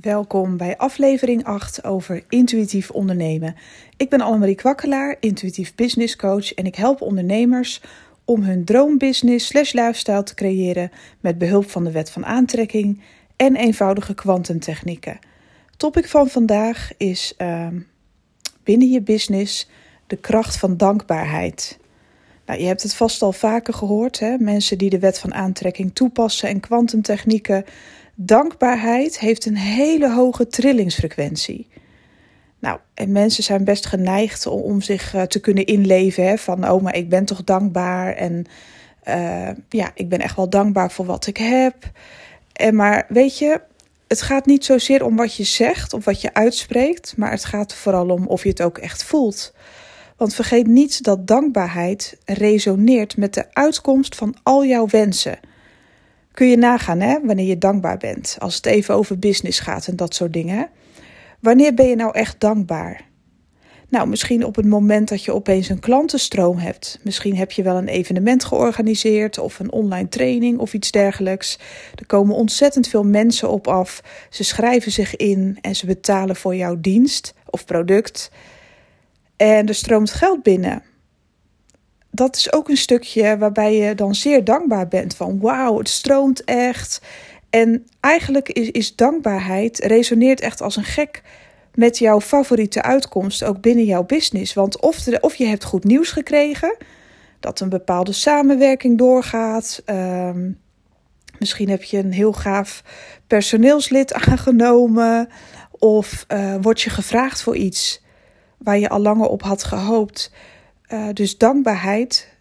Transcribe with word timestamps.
Welkom 0.00 0.56
bij 0.56 0.76
aflevering 0.76 1.44
8 1.44 1.84
over 1.84 2.24
intuïtief 2.28 2.90
ondernemen. 2.90 3.54
Ik 3.96 4.10
ben 4.10 4.20
Annemarie 4.20 4.54
Kwakkelaar, 4.54 5.16
intuïtief 5.20 5.74
business 5.74 6.16
coach 6.16 6.54
en 6.54 6.66
ik 6.66 6.74
help 6.74 7.00
ondernemers 7.00 7.82
om 8.24 8.42
hun 8.42 8.64
droombusiness 8.64 9.46
slash 9.46 9.72
lifestyle 9.72 10.22
te 10.22 10.34
creëren 10.34 10.90
met 11.20 11.38
behulp 11.38 11.70
van 11.70 11.84
de 11.84 11.90
wet 11.90 12.10
van 12.10 12.26
aantrekking 12.26 13.02
en 13.36 13.56
eenvoudige 13.56 14.14
kwantumtechnieken. 14.14 15.18
Topic 15.76 16.08
van 16.08 16.28
vandaag 16.28 16.90
is 16.96 17.34
uh, 17.38 17.66
binnen 18.62 18.90
je 18.90 19.02
business 19.02 19.68
de 20.06 20.16
kracht 20.16 20.56
van 20.56 20.76
dankbaarheid. 20.76 21.78
Nou, 22.46 22.60
je 22.60 22.66
hebt 22.66 22.82
het 22.82 22.94
vast 22.94 23.22
al 23.22 23.32
vaker 23.32 23.74
gehoord, 23.74 24.18
hè? 24.18 24.36
mensen 24.38 24.78
die 24.78 24.90
de 24.90 24.98
wet 24.98 25.18
van 25.18 25.34
aantrekking 25.34 25.94
toepassen 25.94 26.48
en 26.48 26.60
kwantumtechnieken 26.60 27.64
Dankbaarheid 28.14 29.18
heeft 29.18 29.46
een 29.46 29.56
hele 29.56 30.12
hoge 30.12 30.46
trillingsfrequentie. 30.46 31.68
Nou, 32.58 32.78
en 32.94 33.12
mensen 33.12 33.42
zijn 33.42 33.64
best 33.64 33.86
geneigd 33.86 34.46
om, 34.46 34.80
zich 34.80 35.14
eh, 35.14 35.22
te 35.22 35.40
kunnen 35.40 35.66
inleven. 35.66 36.26
Hè, 36.26 36.38
van, 36.38 36.70
oh, 36.70 36.82
maar 36.82 36.96
ik 36.96 37.08
ben 37.08 37.24
toch 37.24 37.44
dankbaar. 37.44 38.14
En 38.14 38.46
uh, 39.08 39.48
ja, 39.68 39.90
ik 39.94 40.08
ben 40.08 40.20
echt 40.20 40.36
wel 40.36 40.48
dankbaar 40.48 40.90
voor 40.90 41.04
wat 41.04 41.26
ik 41.26 41.36
heb. 41.36 41.74
En 42.52 42.74
maar 42.74 43.06
weet 43.08 43.38
je, 43.38 43.60
het 44.08 44.22
gaat 44.22 44.46
niet 44.46 44.64
zozeer 44.64 45.04
om 45.04 45.16
wat 45.16 45.36
je 45.36 45.44
zegt 45.44 45.92
of 45.92 46.04
wat 46.04 46.20
je 46.20 46.34
uitspreekt. 46.34 47.16
Maar 47.16 47.30
het 47.30 47.44
gaat 47.44 47.74
vooral 47.74 48.08
om 48.08 48.26
of 48.26 48.42
je 48.42 48.48
het 48.48 48.62
ook 48.62 48.78
echt 48.78 49.04
voelt. 49.04 49.54
Want 50.16 50.34
vergeet 50.34 50.66
niet 50.66 51.02
dat 51.02 51.26
dankbaarheid 51.26 52.16
resoneert 52.24 53.16
met 53.16 53.34
de 53.34 53.44
uitkomst 53.52 54.14
van 54.14 54.36
al 54.42 54.64
jouw 54.64 54.86
wensen 54.86 55.38
kun 56.34 56.48
je 56.48 56.56
nagaan 56.56 57.00
hè, 57.00 57.18
wanneer 57.22 57.46
je 57.46 57.58
dankbaar 57.58 57.96
bent. 57.96 58.36
Als 58.38 58.54
het 58.54 58.66
even 58.66 58.94
over 58.94 59.18
business 59.18 59.60
gaat 59.60 59.86
en 59.86 59.96
dat 59.96 60.14
soort 60.14 60.32
dingen. 60.32 60.68
Wanneer 61.40 61.74
ben 61.74 61.88
je 61.88 61.96
nou 61.96 62.14
echt 62.14 62.40
dankbaar? 62.40 63.04
Nou, 63.88 64.08
misschien 64.08 64.44
op 64.44 64.56
het 64.56 64.66
moment 64.66 65.08
dat 65.08 65.24
je 65.24 65.34
opeens 65.34 65.68
een 65.68 65.80
klantenstroom 65.80 66.56
hebt. 66.58 66.98
Misschien 67.02 67.36
heb 67.36 67.52
je 67.52 67.62
wel 67.62 67.76
een 67.76 67.88
evenement 67.88 68.44
georganiseerd 68.44 69.38
of 69.38 69.58
een 69.58 69.72
online 69.72 70.08
training 70.08 70.58
of 70.58 70.74
iets 70.74 70.90
dergelijks. 70.90 71.58
Er 71.94 72.06
komen 72.06 72.36
ontzettend 72.36 72.88
veel 72.88 73.04
mensen 73.04 73.50
op 73.50 73.68
af. 73.68 74.02
Ze 74.30 74.44
schrijven 74.44 74.92
zich 74.92 75.16
in 75.16 75.58
en 75.60 75.76
ze 75.76 75.86
betalen 75.86 76.36
voor 76.36 76.56
jouw 76.56 76.80
dienst 76.80 77.34
of 77.50 77.64
product. 77.64 78.30
En 79.36 79.68
er 79.68 79.74
stroomt 79.74 80.10
geld 80.10 80.42
binnen 80.42 80.82
dat 82.14 82.36
is 82.36 82.52
ook 82.52 82.68
een 82.68 82.76
stukje 82.76 83.38
waarbij 83.38 83.76
je 83.76 83.94
dan 83.94 84.14
zeer 84.14 84.44
dankbaar 84.44 84.88
bent 84.88 85.16
van 85.16 85.40
wauw, 85.40 85.78
het 85.78 85.88
stroomt 85.88 86.44
echt. 86.44 87.00
En 87.50 87.86
eigenlijk 88.00 88.48
is, 88.48 88.70
is 88.70 88.96
dankbaarheid 88.96 89.78
resoneert 89.78 90.40
echt 90.40 90.60
als 90.60 90.76
een 90.76 90.84
gek 90.84 91.22
met 91.74 91.98
jouw 91.98 92.20
favoriete 92.20 92.82
uitkomst 92.82 93.44
ook 93.44 93.60
binnen 93.60 93.84
jouw 93.84 94.04
business. 94.04 94.54
Want 94.54 94.80
of, 94.80 95.06
of 95.20 95.34
je 95.34 95.46
hebt 95.46 95.64
goed 95.64 95.84
nieuws 95.84 96.10
gekregen, 96.10 96.76
dat 97.40 97.60
een 97.60 97.68
bepaalde 97.68 98.12
samenwerking 98.12 98.98
doorgaat. 98.98 99.82
Ehm, 99.84 100.50
misschien 101.38 101.68
heb 101.68 101.82
je 101.82 101.98
een 101.98 102.12
heel 102.12 102.32
gaaf 102.32 102.82
personeelslid 103.26 104.12
aangenomen. 104.28 105.28
Of 105.70 106.24
uh, 106.28 106.54
word 106.60 106.80
je 106.80 106.90
gevraagd 106.90 107.42
voor 107.42 107.56
iets 107.56 108.02
waar 108.58 108.78
je 108.78 108.88
al 108.88 109.00
langer 109.00 109.28
op 109.28 109.42
had 109.42 109.64
gehoopt. 109.64 110.32
Uh, 110.88 111.08
dus 111.12 111.38
dankbaarheid 111.38 112.32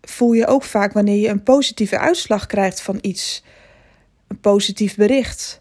voel 0.00 0.32
je 0.32 0.46
ook 0.46 0.62
vaak 0.62 0.92
wanneer 0.92 1.20
je 1.20 1.28
een 1.28 1.42
positieve 1.42 1.98
uitslag 1.98 2.46
krijgt 2.46 2.82
van 2.82 2.98
iets. 3.00 3.44
Een 4.28 4.40
positief 4.40 4.96
bericht. 4.96 5.60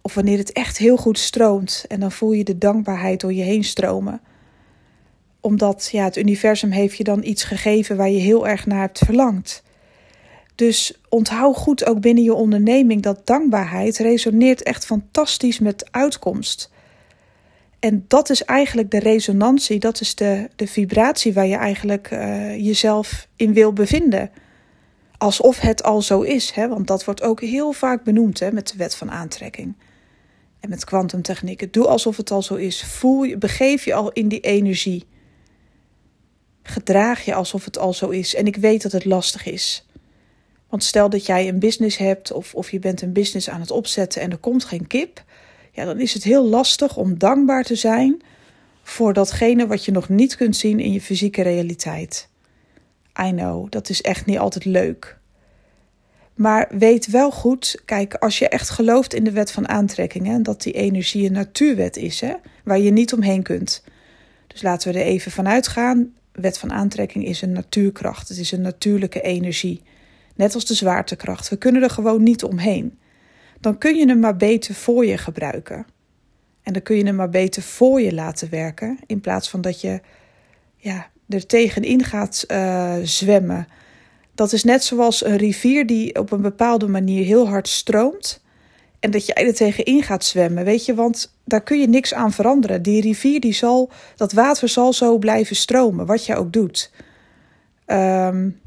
Of 0.00 0.14
wanneer 0.14 0.38
het 0.38 0.52
echt 0.52 0.78
heel 0.78 0.96
goed 0.96 1.18
stroomt 1.18 1.84
en 1.88 2.00
dan 2.00 2.12
voel 2.12 2.32
je 2.32 2.44
de 2.44 2.58
dankbaarheid 2.58 3.20
door 3.20 3.32
je 3.32 3.42
heen 3.42 3.64
stromen. 3.64 4.20
Omdat 5.40 5.88
ja, 5.92 6.04
het 6.04 6.16
universum 6.16 6.70
heeft 6.70 6.96
je 6.96 7.04
dan 7.04 7.24
iets 7.24 7.44
gegeven 7.44 7.96
waar 7.96 8.10
je 8.10 8.18
heel 8.18 8.48
erg 8.48 8.66
naar 8.66 8.80
hebt 8.80 8.98
verlangd. 8.98 9.62
Dus 10.54 11.00
onthoud 11.08 11.56
goed 11.56 11.86
ook 11.86 12.00
binnen 12.00 12.24
je 12.24 12.34
onderneming 12.34 13.02
dat 13.02 13.26
dankbaarheid 13.26 13.96
resoneert 13.96 14.62
echt 14.62 14.86
fantastisch 14.86 15.58
met 15.58 15.88
uitkomst. 15.90 16.71
En 17.82 18.04
dat 18.08 18.30
is 18.30 18.44
eigenlijk 18.44 18.90
de 18.90 18.98
resonantie, 18.98 19.78
dat 19.78 20.00
is 20.00 20.14
de, 20.14 20.48
de 20.56 20.66
vibratie 20.66 21.32
waar 21.32 21.46
je 21.46 21.56
eigenlijk 21.56 22.10
uh, 22.10 22.56
jezelf 22.56 23.28
in 23.36 23.52
wil 23.52 23.72
bevinden. 23.72 24.30
Alsof 25.18 25.60
het 25.60 25.82
al 25.82 26.02
zo 26.02 26.20
is, 26.20 26.50
hè? 26.50 26.68
want 26.68 26.86
dat 26.86 27.04
wordt 27.04 27.22
ook 27.22 27.40
heel 27.40 27.72
vaak 27.72 28.04
benoemd 28.04 28.40
hè, 28.40 28.52
met 28.52 28.68
de 28.68 28.76
wet 28.76 28.94
van 28.94 29.10
aantrekking. 29.10 29.76
En 30.60 30.68
met 30.68 30.84
kwantumtechnieken. 30.84 31.70
Doe 31.70 31.86
alsof 31.86 32.16
het 32.16 32.30
al 32.30 32.42
zo 32.42 32.54
is. 32.54 32.84
Voel 32.84 33.22
je, 33.22 33.38
begeef 33.38 33.84
je 33.84 33.94
al 33.94 34.12
in 34.12 34.28
die 34.28 34.40
energie. 34.40 35.04
Gedraag 36.62 37.24
je 37.24 37.34
alsof 37.34 37.64
het 37.64 37.78
al 37.78 37.92
zo 37.92 38.08
is. 38.08 38.34
En 38.34 38.46
ik 38.46 38.56
weet 38.56 38.82
dat 38.82 38.92
het 38.92 39.04
lastig 39.04 39.46
is. 39.46 39.86
Want 40.68 40.84
stel 40.84 41.10
dat 41.10 41.26
jij 41.26 41.48
een 41.48 41.58
business 41.58 41.96
hebt 41.96 42.32
of, 42.32 42.54
of 42.54 42.70
je 42.70 42.78
bent 42.78 43.02
een 43.02 43.12
business 43.12 43.48
aan 43.48 43.60
het 43.60 43.70
opzetten 43.70 44.22
en 44.22 44.30
er 44.30 44.38
komt 44.38 44.64
geen 44.64 44.86
kip 44.86 45.24
ja, 45.72 45.84
dan 45.84 46.00
is 46.00 46.14
het 46.14 46.24
heel 46.24 46.44
lastig 46.44 46.96
om 46.96 47.18
dankbaar 47.18 47.64
te 47.64 47.74
zijn 47.74 48.22
voor 48.82 49.12
datgene 49.12 49.66
wat 49.66 49.84
je 49.84 49.92
nog 49.92 50.08
niet 50.08 50.36
kunt 50.36 50.56
zien 50.56 50.80
in 50.80 50.92
je 50.92 51.00
fysieke 51.00 51.42
realiteit. 51.42 52.28
I 53.26 53.30
know, 53.30 53.70
dat 53.70 53.88
is 53.88 54.02
echt 54.02 54.26
niet 54.26 54.38
altijd 54.38 54.64
leuk. 54.64 55.18
Maar 56.34 56.68
weet 56.70 57.06
wel 57.06 57.30
goed, 57.30 57.82
kijk, 57.84 58.14
als 58.14 58.38
je 58.38 58.48
echt 58.48 58.70
gelooft 58.70 59.14
in 59.14 59.24
de 59.24 59.30
wet 59.30 59.52
van 59.52 59.68
aantrekking, 59.68 60.26
hè, 60.26 60.42
dat 60.42 60.62
die 60.62 60.72
energie 60.72 61.26
een 61.26 61.32
natuurwet 61.32 61.96
is, 61.96 62.20
hè, 62.20 62.34
waar 62.64 62.78
je 62.78 62.90
niet 62.90 63.12
omheen 63.12 63.42
kunt. 63.42 63.84
Dus 64.46 64.62
laten 64.62 64.92
we 64.92 64.98
er 64.98 65.04
even 65.04 65.32
vanuit 65.32 65.68
gaan. 65.68 66.14
Wet 66.32 66.58
van 66.58 66.72
aantrekking 66.72 67.26
is 67.26 67.42
een 67.42 67.52
natuurkracht. 67.52 68.28
Het 68.28 68.38
is 68.38 68.52
een 68.52 68.60
natuurlijke 68.60 69.20
energie. 69.20 69.82
Net 70.34 70.54
als 70.54 70.64
de 70.64 70.74
zwaartekracht. 70.74 71.48
We 71.48 71.56
kunnen 71.56 71.82
er 71.82 71.90
gewoon 71.90 72.22
niet 72.22 72.44
omheen 72.44 72.98
dan 73.62 73.78
kun 73.78 73.96
je 73.96 74.06
hem 74.06 74.18
maar 74.18 74.36
beter 74.36 74.74
voor 74.74 75.06
je 75.06 75.18
gebruiken. 75.18 75.86
En 76.62 76.72
dan 76.72 76.82
kun 76.82 76.96
je 76.96 77.04
hem 77.04 77.14
maar 77.14 77.28
beter 77.28 77.62
voor 77.62 78.00
je 78.00 78.14
laten 78.14 78.50
werken, 78.50 78.98
in 79.06 79.20
plaats 79.20 79.50
van 79.50 79.60
dat 79.60 79.80
je 79.80 80.00
ja, 80.76 81.10
er 81.28 81.46
tegenin 81.46 82.04
gaat 82.04 82.44
uh, 82.48 82.94
zwemmen. 83.02 83.66
Dat 84.34 84.52
is 84.52 84.64
net 84.64 84.84
zoals 84.84 85.24
een 85.24 85.36
rivier 85.36 85.86
die 85.86 86.18
op 86.18 86.30
een 86.30 86.42
bepaalde 86.42 86.88
manier 86.88 87.24
heel 87.24 87.48
hard 87.48 87.68
stroomt. 87.68 88.42
En 89.00 89.10
dat 89.10 89.26
jij 89.26 89.46
er 89.46 89.54
tegenin 89.54 90.02
gaat 90.02 90.24
zwemmen, 90.24 90.64
weet 90.64 90.84
je, 90.84 90.94
want 90.94 91.34
daar 91.44 91.62
kun 91.62 91.80
je 91.80 91.88
niks 91.88 92.14
aan 92.14 92.32
veranderen. 92.32 92.82
Die 92.82 93.00
rivier, 93.00 93.40
die 93.40 93.54
zal, 93.54 93.90
dat 94.16 94.32
water 94.32 94.68
zal 94.68 94.92
zo 94.92 95.18
blijven 95.18 95.56
stromen, 95.56 96.06
wat 96.06 96.26
je 96.26 96.36
ook 96.36 96.52
doet. 96.52 96.92
Um, 97.86 98.60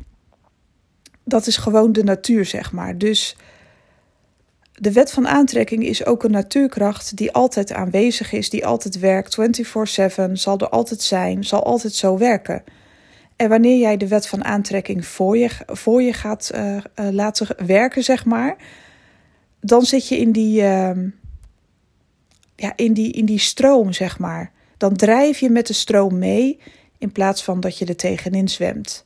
dat 1.24 1.48
is 1.48 1.58
gewoon 1.58 1.92
de 1.92 2.04
natuur, 2.04 2.46
zeg 2.46 2.72
maar. 2.72 2.98
Dus 2.98 3.38
de 4.76 4.92
wet 4.92 5.12
van 5.12 5.28
aantrekking 5.28 5.84
is 5.84 6.06
ook 6.06 6.24
een 6.24 6.32
natuurkracht 6.32 7.18
die 7.18 7.32
altijd 7.32 7.74
aanwezig 7.74 8.32
is, 8.32 8.50
die 8.50 8.66
altijd 8.66 9.00
werkt, 9.00 9.36
24/7, 9.36 10.32
zal 10.34 10.58
er 10.58 10.70
altijd 10.70 11.02
zijn, 11.02 11.44
zal 11.44 11.64
altijd 11.64 11.94
zo 11.94 12.18
werken. 12.18 12.64
En 13.36 13.50
wanneer 13.50 13.78
jij 13.78 13.98
de 13.98 14.08
wet 14.08 14.28
van 14.28 14.44
aantrekking 14.44 15.06
voor 15.06 15.38
je, 15.38 15.50
voor 15.66 16.02
je 16.02 16.14
gaat 16.14 16.52
uh, 16.56 16.76
uh, 16.76 16.82
laten 17.12 17.66
werken, 17.66 18.04
zeg 18.04 18.26
maar, 18.26 18.56
dan 19.60 19.82
zit 19.82 20.08
je 20.08 20.18
in 20.18 20.32
die, 20.32 20.62
uh, 20.62 20.92
ja, 22.56 22.74
in, 22.76 22.94
die, 22.94 23.12
in 23.12 23.26
die 23.26 23.40
stroom, 23.40 23.94
zeg 23.94 24.20
maar. 24.20 24.52
Dan 24.78 24.96
drijf 24.96 25.40
je 25.40 25.50
met 25.50 25.68
de 25.68 25.74
stroom 25.74 26.20
mee 26.20 26.60
in 26.98 27.12
plaats 27.12 27.44
van 27.44 27.60
dat 27.60 27.78
je 27.78 27.86
er 27.86 27.96
tegenin 27.96 28.48
zwemt. 28.48 29.06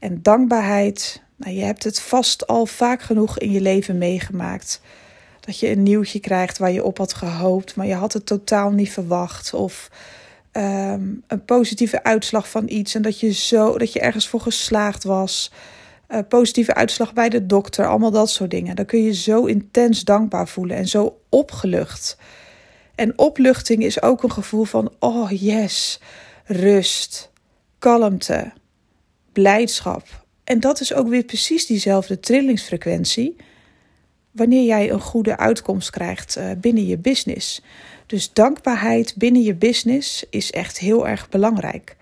En 0.00 0.22
dankbaarheid, 0.22 1.22
nou, 1.40 1.54
je 1.56 1.62
hebt 1.62 1.84
het 1.84 2.00
vast 2.00 2.46
al 2.46 2.66
vaak 2.66 3.02
genoeg 3.02 3.38
in 3.38 3.50
je 3.50 3.60
leven 3.60 3.98
meegemaakt. 3.98 4.80
Dat 5.40 5.58
je 5.58 5.70
een 5.70 5.82
nieuwtje 5.82 6.20
krijgt 6.20 6.58
waar 6.58 6.70
je 6.70 6.84
op 6.84 6.98
had 6.98 7.14
gehoopt, 7.14 7.76
maar 7.76 7.86
je 7.86 7.94
had 7.94 8.12
het 8.12 8.26
totaal 8.26 8.70
niet 8.70 8.90
verwacht. 8.90 9.54
Of 9.54 9.90
um, 10.52 11.22
een 11.26 11.44
positieve 11.44 12.02
uitslag 12.02 12.50
van 12.50 12.68
iets 12.68 12.94
en 12.94 13.02
dat 13.02 13.20
je, 13.20 13.32
zo, 13.32 13.78
dat 13.78 13.92
je 13.92 14.00
ergens 14.00 14.28
voor 14.28 14.40
geslaagd 14.40 15.04
was. 15.04 15.52
Uh, 16.08 16.18
positieve 16.28 16.74
uitslag 16.74 17.12
bij 17.12 17.28
de 17.28 17.46
dokter, 17.46 17.86
allemaal 17.86 18.10
dat 18.10 18.30
soort 18.30 18.50
dingen. 18.50 18.76
Dan 18.76 18.84
kun 18.84 19.02
je 19.02 19.14
zo 19.14 19.44
intens 19.44 20.04
dankbaar 20.04 20.48
voelen 20.48 20.76
en 20.76 20.88
zo 20.88 21.18
opgelucht. 21.28 22.16
En 22.94 23.18
opluchting 23.18 23.82
is 23.82 24.02
ook 24.02 24.22
een 24.22 24.32
gevoel 24.32 24.64
van: 24.64 24.92
oh 24.98 25.30
yes, 25.30 26.00
rust, 26.44 27.30
kalmte, 27.78 28.52
blijdschap. 29.32 30.19
En 30.50 30.60
dat 30.60 30.80
is 30.80 30.94
ook 30.94 31.08
weer 31.08 31.24
precies 31.24 31.66
diezelfde 31.66 32.20
trillingsfrequentie 32.20 33.36
wanneer 34.30 34.64
jij 34.64 34.90
een 34.90 35.00
goede 35.00 35.36
uitkomst 35.36 35.90
krijgt 35.90 36.36
uh, 36.36 36.50
binnen 36.58 36.86
je 36.86 36.98
business. 36.98 37.62
Dus 38.06 38.32
dankbaarheid 38.32 39.14
binnen 39.16 39.42
je 39.42 39.54
business 39.54 40.24
is 40.30 40.50
echt 40.50 40.78
heel 40.78 41.08
erg 41.08 41.28
belangrijk. 41.28 41.96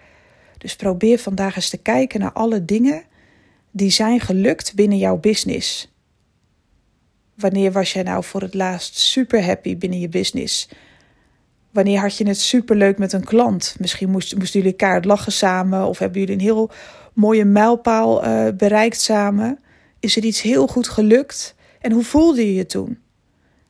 Dus 0.58 0.76
probeer 0.76 1.18
vandaag 1.18 1.56
eens 1.56 1.68
te 1.68 1.76
kijken 1.76 2.20
naar 2.20 2.32
alle 2.32 2.64
dingen 2.64 3.02
die 3.70 3.90
zijn 3.90 4.20
gelukt 4.20 4.74
binnen 4.74 4.98
jouw 4.98 5.16
business. 5.16 5.92
Wanneer 7.34 7.72
was 7.72 7.92
jij 7.92 8.02
nou 8.02 8.24
voor 8.24 8.40
het 8.40 8.54
laatst 8.54 8.96
super 8.96 9.44
happy 9.44 9.76
binnen 9.76 10.00
je 10.00 10.08
business? 10.08 10.68
Wanneer 11.70 12.00
had 12.00 12.16
je 12.16 12.26
het 12.26 12.40
super 12.40 12.76
leuk 12.76 12.98
met 12.98 13.12
een 13.12 13.24
klant? 13.24 13.76
Misschien 13.78 14.10
moesten, 14.10 14.38
moesten 14.38 14.60
jullie 14.60 14.76
elkaar 14.76 15.04
lachen 15.04 15.32
samen 15.32 15.86
of 15.86 15.98
hebben 15.98 16.20
jullie 16.20 16.34
een 16.34 16.40
heel 16.40 16.70
mooie 17.18 17.44
mijlpaal 17.44 18.24
uh, 18.24 18.48
bereikt 18.56 19.00
samen? 19.00 19.58
Is 20.00 20.16
er 20.16 20.24
iets 20.24 20.42
heel 20.42 20.66
goed 20.66 20.88
gelukt? 20.88 21.54
En 21.80 21.92
hoe 21.92 22.04
voelde 22.04 22.46
je 22.46 22.54
je 22.54 22.66
toen? 22.66 22.98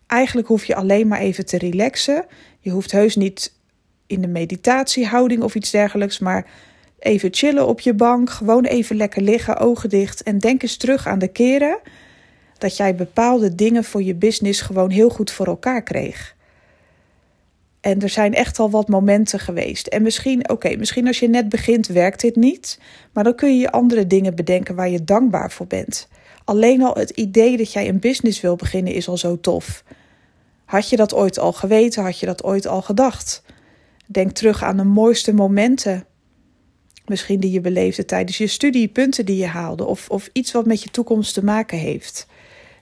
Eigenlijk 0.07 0.49
hoef 0.49 0.65
je 0.65 0.75
alleen 0.75 1.09
maar 1.09 1.21
even 1.21 1.47
te 1.47 1.59
relaxen. 1.59 2.27
Je 2.61 2.71
hoeft 2.71 2.93
heus 2.93 3.17
niet 3.17 3.55
in 4.07 4.21
de 4.21 4.29
meditatiehouding 4.29 5.43
of 5.43 5.55
iets 5.55 5.71
dergelijks, 5.71 6.19
maar 6.19 6.47
even 6.99 7.29
chillen 7.35 7.67
op 7.67 7.81
je 7.81 7.95
bank, 7.95 8.31
gewoon 8.31 8.65
even 8.65 8.97
lekker 8.97 9.23
liggen, 9.23 9.57
ogen 9.57 9.89
dicht 9.89 10.23
en 10.23 10.39
denk 10.39 10.63
eens 10.63 10.77
terug 10.77 11.07
aan 11.07 11.19
de 11.19 11.29
keren 11.29 11.79
dat 12.59 12.77
jij 12.77 12.95
bepaalde 12.95 13.55
dingen 13.55 13.85
voor 13.85 14.03
je 14.03 14.15
business 14.15 14.61
gewoon 14.61 14.91
heel 14.91 15.09
goed 15.09 15.31
voor 15.31 15.47
elkaar 15.47 15.83
kreeg. 15.83 16.37
En 17.89 18.01
er 18.01 18.09
zijn 18.09 18.35
echt 18.35 18.59
al 18.59 18.71
wat 18.71 18.89
momenten 18.89 19.39
geweest. 19.39 19.87
En 19.87 20.03
misschien, 20.03 20.51
oké, 20.51 20.77
misschien 20.77 21.07
als 21.07 21.19
je 21.19 21.29
net 21.29 21.49
begint 21.49 21.87
werkt 21.87 22.21
dit 22.21 22.37
niet, 22.37 22.81
maar 23.13 23.25
dan 23.25 23.35
kun 23.35 23.55
je 23.55 23.61
je 23.61 23.71
andere 23.71 24.07
dingen 24.07 24.35
bedenken 24.35 24.75
waar 24.75 24.89
je 24.89 25.05
dankbaar 25.05 25.51
voor 25.51 25.67
bent. 25.67 26.09
Alleen 26.45 26.83
al 26.83 26.95
het 26.95 27.11
idee 27.11 27.57
dat 27.57 27.73
jij 27.73 27.89
een 27.89 27.99
business 27.99 28.41
wil 28.41 28.57
beginnen 28.57 28.93
is 28.93 29.09
al 29.09 29.17
zo 29.17 29.41
tof. 29.41 29.85
Had 30.65 30.89
je 30.89 30.97
dat 30.97 31.15
ooit 31.15 31.39
al 31.39 31.53
geweten? 31.53 32.03
Had 32.03 32.19
je 32.19 32.27
dat 32.27 32.45
ooit 32.45 32.67
al 32.67 32.83
gedacht? 32.83 33.43
Denk 34.07 34.31
terug 34.31 34.63
aan 34.63 34.77
de 34.77 34.85
mooiste 34.85 35.35
momenten. 35.35 36.05
Misschien 37.07 37.41
die 37.41 37.51
je 37.51 37.61
beleefde 37.61 38.05
tijdens 38.05 38.39
je 38.39 38.47
studie, 38.47 38.89
punten 38.89 39.27
die 39.27 39.37
je 39.37 39.47
haalde 39.47 39.85
of, 39.85 40.09
of 40.09 40.29
iets 40.33 40.53
wat 40.53 40.67
met 40.67 40.83
je 40.83 40.91
toekomst 40.91 41.35
te 41.35 41.45
maken 41.45 41.79
heeft. 41.79 42.27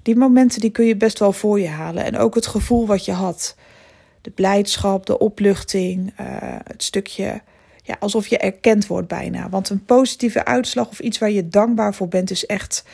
Die 0.02 0.16
momenten 0.16 0.60
die 0.60 0.70
kun 0.70 0.86
je 0.86 0.96
best 0.96 1.18
wel 1.18 1.32
voor 1.32 1.60
je 1.60 1.68
halen 1.68 2.04
en 2.04 2.16
ook 2.16 2.34
het 2.34 2.46
gevoel 2.46 2.86
wat 2.86 3.04
je 3.04 3.12
had. 3.12 3.56
De 4.26 4.32
blijdschap, 4.32 5.06
de 5.06 5.18
opluchting, 5.18 6.12
uh, 6.20 6.26
het 6.64 6.82
stukje 6.82 7.40
ja, 7.82 7.96
alsof 7.98 8.26
je 8.26 8.38
erkend 8.38 8.86
wordt 8.86 9.08
bijna. 9.08 9.48
Want 9.48 9.68
een 9.68 9.84
positieve 9.84 10.44
uitslag 10.44 10.88
of 10.88 10.98
iets 10.98 11.18
waar 11.18 11.30
je 11.30 11.48
dankbaar 11.48 11.94
voor 11.94 12.08
bent 12.08 12.30
is 12.30 12.46
echt 12.46 12.84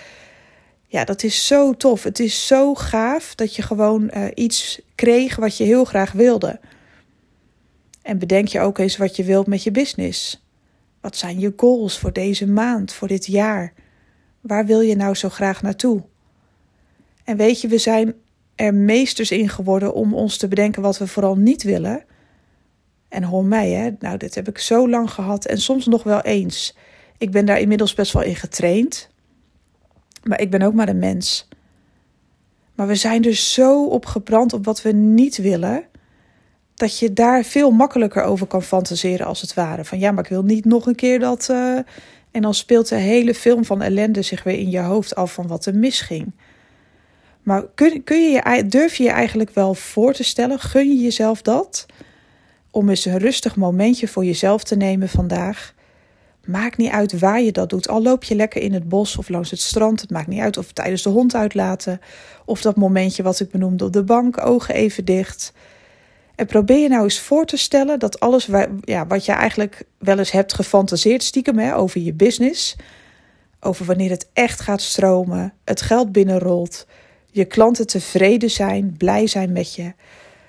ja, 0.87 1.05
dat 1.05 1.23
is 1.23 1.47
zo 1.47 1.73
tof. 1.73 2.03
Het 2.03 2.21
is 2.21 2.47
zo 2.47 2.75
gaaf 2.75 3.35
dat 3.35 3.57
je 3.57 3.63
gewoon 3.63 4.11
uh, 4.15 4.25
iets 4.35 4.81
kreeg 4.95 5.37
wat 5.37 5.57
je 5.57 5.65
heel 5.65 5.85
graag 5.85 6.13
wilde. 6.13 6.61
En 8.03 8.19
bedenk 8.19 8.49
je 8.49 8.61
ook 8.61 8.79
eens 8.79 8.97
wat 8.97 9.17
je 9.17 9.25
wilt 9.25 9.47
met 9.47 9.63
je 9.63 9.71
business. 9.71 10.47
Wat 11.01 11.17
zijn 11.17 11.41
je 11.41 11.53
goals 11.57 11.99
voor 11.99 12.13
deze 12.13 12.47
maand, 12.47 12.93
voor 12.93 13.09
dit 13.09 13.27
jaar? 13.27 13.73
Waar 14.41 14.67
wil 14.67 14.81
je 14.81 14.97
nou 14.97 15.15
zo 15.15 15.29
graag 15.29 15.63
naartoe? 15.63 16.03
En 17.25 17.37
weet 17.37 17.61
je, 17.61 17.69
we 17.69 17.79
zijn 17.79 18.15
er 18.55 18.75
meesters 18.75 19.31
in 19.31 19.49
geworden 19.49 19.95
om 19.95 20.15
ons 20.15 20.37
te 20.37 20.49
bedenken 20.49 20.83
wat 20.83 20.99
we 20.99 21.07
vooral 21.07 21.37
niet 21.37 21.63
willen. 21.63 22.05
En 23.09 23.23
hoor 23.23 23.45
mij, 23.45 23.71
hè? 23.71 23.91
Nou, 23.99 24.17
dit 24.17 24.35
heb 24.35 24.49
ik 24.49 24.59
zo 24.59 24.89
lang 24.89 25.11
gehad 25.11 25.45
en 25.45 25.61
soms 25.61 25.87
nog 25.87 26.03
wel 26.03 26.21
eens. 26.21 26.77
Ik 27.19 27.31
ben 27.31 27.47
daar 27.47 27.61
inmiddels 27.61 27.95
best 27.95 28.13
wel 28.13 28.23
in 28.23 28.37
getraind. 28.37 29.09
Maar 30.23 30.41
ik 30.41 30.51
ben 30.51 30.63
ook 30.63 30.75
maar 30.75 30.89
een 30.89 30.99
mens. 30.99 31.49
Maar 32.75 32.87
we 32.87 32.95
zijn 32.95 33.25
er 33.25 33.35
zo 33.35 33.87
op 33.87 34.07
gebrand 34.07 34.53
op 34.53 34.65
wat 34.65 34.83
we 34.83 34.93
niet 34.93 35.37
willen, 35.37 35.85
dat 36.75 36.99
je 36.99 37.13
daar 37.13 37.45
veel 37.45 37.71
makkelijker 37.71 38.23
over 38.23 38.47
kan 38.47 38.63
fantaseren 38.63 39.27
als 39.27 39.41
het 39.41 39.55
ware. 39.55 39.85
Van 39.85 39.99
ja, 39.99 40.11
maar 40.11 40.25
ik 40.25 40.31
wil 40.31 40.43
niet 40.43 40.65
nog 40.65 40.87
een 40.87 40.95
keer 40.95 41.19
dat. 41.19 41.49
Uh... 41.51 41.79
En 42.33 42.43
dan 42.43 42.55
speelt 42.55 42.89
de 42.89 42.97
hele 42.97 43.35
film 43.35 43.65
van 43.65 43.83
ellende 43.83 44.23
zich 44.23 44.43
weer 44.43 44.59
in 44.59 44.71
je 44.71 44.79
hoofd 44.79 45.15
af 45.15 45.33
van 45.33 45.47
wat 45.47 45.67
er 45.67 45.75
misging. 45.75 46.33
Maar 47.43 47.65
kun, 47.75 48.05
kun 48.05 48.31
je, 48.31 48.65
durf 48.67 48.97
je 48.97 49.03
je 49.03 49.11
eigenlijk 49.11 49.51
wel 49.51 49.75
voor 49.75 50.13
te 50.13 50.25
stellen, 50.25 50.59
gun 50.61 50.89
je 50.89 51.03
jezelf 51.03 51.43
dat? 51.43 51.87
Om 52.71 52.89
eens 52.89 53.05
een 53.05 53.19
rustig 53.19 53.57
momentje 53.57 54.09
voor 54.09 54.25
jezelf 54.25 54.65
te 54.65 54.77
nemen 54.77 55.09
vandaag 55.09 55.75
Maakt 56.47 56.77
niet 56.77 56.91
uit 56.91 57.19
waar 57.19 57.41
je 57.41 57.53
dat 57.53 57.71
doet. 57.71 57.89
Al 57.89 58.03
loop 58.03 58.25
je 58.25 58.35
lekker 58.35 58.63
in 58.63 58.73
het 58.73 58.89
bos 58.89 59.17
of 59.17 59.29
langs 59.29 59.51
het 59.51 59.61
strand. 59.61 60.01
Het 60.01 60.11
maakt 60.11 60.27
niet 60.27 60.41
uit 60.41 60.57
of 60.57 60.73
tijdens 60.73 61.03
de 61.03 61.09
hond 61.09 61.35
uitlaten. 61.35 62.01
Of 62.45 62.63
dat 62.63 62.77
momentje 62.77 63.23
wat 63.23 63.41
ik 63.41 63.51
benoemde 63.51 63.85
op 63.85 63.93
de 63.93 64.05
bank, 64.05 64.47
ogen 64.47 64.75
even 64.75 65.05
dicht. 65.05 65.53
En 66.35 66.47
probeer 66.47 66.79
je 66.79 66.89
nou 66.89 67.03
eens 67.03 67.21
voor 67.21 67.47
te 67.47 67.57
stellen 67.57 67.99
dat 67.99 68.21
alles 68.21 68.49
ja, 68.81 69.07
wat 69.07 69.25
je 69.25 69.33
eigenlijk 69.33 69.85
wel 69.99 70.19
eens 70.19 70.31
hebt 70.31 70.55
gefantaseerd, 70.55 71.23
stiekem 71.23 71.59
hè, 71.59 71.77
over 71.77 72.01
je 72.01 72.13
business. 72.13 72.77
Over 73.61 73.87
wanneer 73.87 74.11
het 74.11 74.29
echt 74.33 74.61
gaat 74.61 74.83
stromen, 74.83 75.55
het 75.65 75.83
geld 75.83 76.13
binnenrolt, 76.13 76.87
je 77.33 77.45
klanten 77.45 77.87
tevreden 77.87 78.51
zijn, 78.51 78.95
blij 78.97 79.27
zijn 79.27 79.53
met 79.53 79.75
je, 79.75 79.93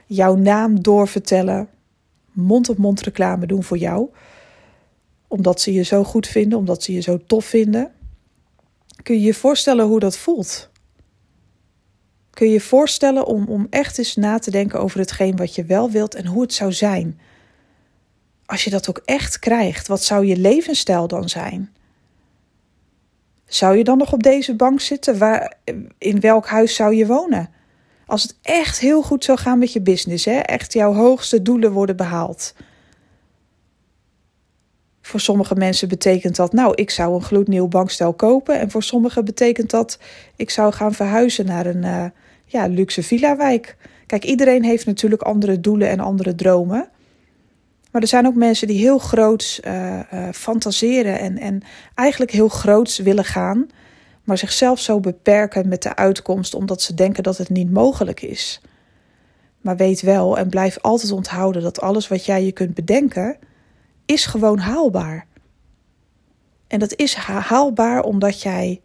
jouw 0.06 0.36
naam 0.36 0.82
doorvertellen, 0.82 1.70
mond-op-mond 2.32 3.02
reclame 3.02 3.46
doen 3.46 3.64
voor 3.64 3.78
jou 3.78 4.10
omdat 5.34 5.62
ze 5.62 5.74
je 5.74 5.84
zo 5.84 6.04
goed 6.04 6.28
vinden, 6.28 6.58
omdat 6.58 6.84
ze 6.84 6.94
je 6.94 7.00
zo 7.02 7.20
tof 7.28 7.46
vinden. 7.46 7.92
Kun 9.04 9.16
je 9.16 9.22
je 9.22 9.34
voorstellen 9.34 9.86
hoe 9.86 10.00
dat 10.00 10.18
voelt? 10.18 10.70
Kun 12.30 12.48
je 12.48 12.54
je 12.54 12.62
voorstellen 12.62 13.26
om, 13.26 13.48
om 13.48 13.68
echt 13.70 13.98
eens 13.98 14.16
na 14.16 14.40
te 14.40 14.52
denken 14.52 14.80
over 14.80 15.00
hetgeen 15.00 15.36
wat 15.36 15.56
je 15.56 15.66
wel 15.66 15.90
wilt 15.90 16.16
en 16.16 16.26
hoe 16.26 16.42
het 16.42 16.54
zou 16.54 16.72
zijn? 16.72 17.20
Als 18.46 18.64
je 18.64 18.70
dat 18.70 18.90
ook 18.90 19.02
echt 19.06 19.40
krijgt, 19.40 19.88
wat 19.88 20.04
zou 20.04 20.26
je 20.26 20.38
levensstijl 20.38 21.08
dan 21.08 21.30
zijn? 21.30 21.74
Zou 23.54 23.78
je 23.78 23.84
dan 23.84 23.98
nog 23.98 24.14
op 24.14 24.24
deze 24.24 24.56
bank 24.56 24.82
zitten? 24.82 25.18
Waar, 25.18 25.54
in 25.98 26.20
welk 26.20 26.48
huis 26.48 26.76
zou 26.76 26.96
je 26.96 27.06
wonen? 27.06 27.50
Als 28.06 28.24
het 28.24 28.36
echt 28.42 28.80
heel 28.80 29.02
goed 29.02 29.24
zou 29.24 29.38
gaan 29.38 29.60
met 29.60 29.74
je 29.74 29.82
business, 29.82 30.26
hè? 30.26 30.38
echt 30.40 30.74
jouw 30.74 30.94
hoogste 30.94 31.42
doelen 31.42 31.72
worden 31.72 31.96
behaald. 31.96 32.54
Voor 35.02 35.20
sommige 35.20 35.56
mensen 35.56 35.88
betekent 35.88 36.36
dat, 36.36 36.54
nou, 36.54 36.74
ik 36.76 36.90
zou 36.90 37.14
een 37.14 37.22
gloednieuw 37.22 37.68
bankstel 37.68 38.14
kopen. 38.14 38.60
En 38.60 38.72
voor 38.72 38.84
sommigen 38.84 39.26
betekent 39.26 39.70
dat, 39.70 40.00
ik 40.36 40.50
zou 40.50 40.74
gaan 40.74 40.94
verhuizen 40.94 41.46
naar 41.46 41.66
een 41.66 41.84
uh, 41.84 42.06
ja, 42.46 42.68
luxe 42.68 43.04
villa-wijk. 43.04 43.78
Kijk, 44.06 44.24
iedereen 44.24 44.64
heeft 44.64 44.86
natuurlijk 44.86 45.22
andere 45.22 45.60
doelen 45.60 45.90
en 45.90 46.00
andere 46.00 46.36
dromen. 46.36 46.90
Maar 47.94 48.02
er 48.02 48.08
zijn 48.08 48.28
ook 48.28 48.36
mensen 48.36 48.68
die 48.68 48.78
heel 48.78 48.98
groots 48.98 49.60
uh, 49.60 50.00
uh, 50.14 50.30
fantaseren 50.32 51.20
en, 51.20 51.38
en 51.38 51.62
eigenlijk 51.96 52.32
heel 52.32 52.48
groots 52.48 52.98
willen 52.98 53.26
gaan. 53.26 53.68
Maar 54.24 54.38
zichzelf 54.38 54.80
zo 54.80 55.00
beperken 55.00 55.68
met 55.68 55.84
de 55.84 55.96
uitkomst 55.96 56.54
omdat 56.54 56.82
ze 56.82 56.94
denken 56.94 57.24
dat 57.24 57.38
het 57.38 57.50
niet 57.50 57.72
mogelijk 57.72 58.22
is. 58.22 58.62
Maar 59.62 59.76
weet 59.76 60.02
wel 60.02 60.38
en 60.38 60.50
blijf 60.50 60.78
altijd 60.82 61.12
onthouden 61.12 61.62
dat 61.62 61.82
alles 61.82 62.08
wat 62.08 62.26
jij 62.26 62.46
je 62.46 62.52
kunt 62.52 62.74
bedenken 62.74 63.38
is 64.06 64.26
gewoon 64.26 64.58
haalbaar. 64.58 65.26
En 66.68 66.80
dat 66.80 66.96
is 66.96 67.16
haalbaar 67.16 68.04
omdat 68.04 68.42
jij 68.42 68.82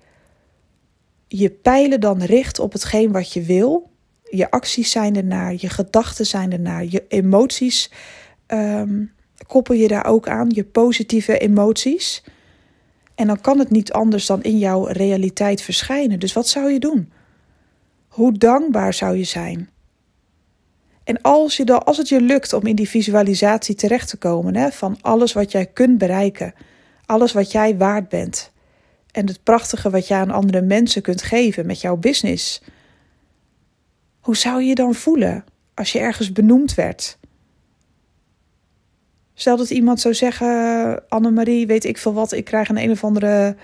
je 1.28 1.50
pijlen 1.50 2.00
dan 2.00 2.22
richt 2.22 2.58
op 2.58 2.72
hetgeen 2.72 3.12
wat 3.12 3.32
je 3.32 3.42
wil. 3.42 3.90
Je 4.30 4.50
acties 4.50 4.90
zijn 4.90 5.16
ernaar, 5.16 5.54
je 5.56 5.68
gedachten 5.68 6.26
zijn 6.26 6.52
ernaar, 6.52 6.84
je 6.84 7.04
emoties 7.08 7.90
um, 8.48 9.12
koppel 9.46 9.74
je 9.74 9.88
daar 9.88 10.06
ook 10.06 10.28
aan, 10.28 10.50
je 10.50 10.64
positieve 10.64 11.38
emoties. 11.38 12.24
En 13.14 13.26
dan 13.26 13.40
kan 13.40 13.58
het 13.58 13.70
niet 13.70 13.92
anders 13.92 14.26
dan 14.26 14.42
in 14.42 14.58
jouw 14.58 14.84
realiteit 14.84 15.62
verschijnen. 15.62 16.18
Dus 16.18 16.32
wat 16.32 16.48
zou 16.48 16.72
je 16.72 16.78
doen? 16.78 17.12
Hoe 18.08 18.32
dankbaar 18.32 18.94
zou 18.94 19.16
je 19.16 19.24
zijn? 19.24 19.70
En 21.04 21.20
als, 21.22 21.56
je 21.56 21.64
dan, 21.64 21.84
als 21.84 21.96
het 21.96 22.08
je 22.08 22.20
lukt 22.20 22.52
om 22.52 22.66
in 22.66 22.76
die 22.76 22.88
visualisatie 22.88 23.74
terecht 23.74 24.08
te 24.08 24.16
komen 24.16 24.56
hè, 24.56 24.70
van 24.70 24.98
alles 25.00 25.32
wat 25.32 25.52
jij 25.52 25.66
kunt 25.66 25.98
bereiken, 25.98 26.54
alles 27.06 27.32
wat 27.32 27.52
jij 27.52 27.76
waard 27.76 28.08
bent 28.08 28.52
en 29.10 29.26
het 29.26 29.42
prachtige 29.42 29.90
wat 29.90 30.08
jij 30.08 30.18
aan 30.18 30.30
andere 30.30 30.62
mensen 30.62 31.02
kunt 31.02 31.22
geven 31.22 31.66
met 31.66 31.80
jouw 31.80 31.96
business, 31.96 32.62
hoe 34.20 34.36
zou 34.36 34.60
je 34.60 34.68
je 34.68 34.74
dan 34.74 34.94
voelen 34.94 35.44
als 35.74 35.92
je 35.92 35.98
ergens 35.98 36.32
benoemd 36.32 36.74
werd? 36.74 37.18
Stel 39.38 39.56
dat 39.56 39.70
iemand 39.70 40.00
zou 40.00 40.14
zeggen: 40.14 41.02
Annemarie, 41.08 41.66
weet 41.66 41.84
ik 41.84 41.98
veel 41.98 42.12
wat, 42.12 42.32
ik 42.32 42.44
krijg 42.44 42.68
een 42.68 42.78
een 42.78 42.90
of 42.90 43.04
andere 43.04 43.56